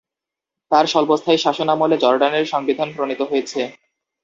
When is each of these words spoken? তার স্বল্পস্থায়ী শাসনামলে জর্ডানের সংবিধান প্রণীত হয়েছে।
তার 0.71 0.85
স্বল্পস্থায়ী 0.87 1.39
শাসনামলে 1.45 1.95
জর্ডানের 1.97 2.45
সংবিধান 2.45 2.89
প্রণীত 2.95 3.21
হয়েছে। 3.21 3.59